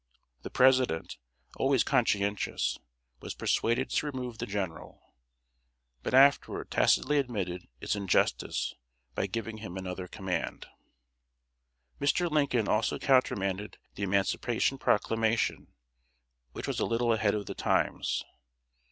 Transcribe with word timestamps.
The 0.41 0.49
President, 0.49 1.17
always 1.57 1.83
conscientious, 1.83 2.79
was 3.19 3.35
persuaded 3.35 3.91
to 3.91 4.05
remove 4.07 4.39
the 4.39 4.47
General; 4.47 5.13
but 6.01 6.15
afterward 6.15 6.71
tacitly 6.71 7.19
admitted 7.19 7.67
its 7.81 7.95
injustice 7.95 8.73
by 9.13 9.27
giving 9.27 9.57
him 9.57 9.77
another 9.77 10.07
command. 10.07 10.65
Mr. 11.99 12.31
Lincoln 12.31 12.67
also 12.67 12.97
countermanded 12.97 13.77
the 13.93 14.01
Emancipation 14.01 14.79
Proclamation, 14.79 15.67
which 16.53 16.65
was 16.65 16.79
a 16.79 16.85
little 16.87 17.13
ahead 17.13 17.35
of 17.35 17.45
the 17.45 17.53
times. 17.53 18.25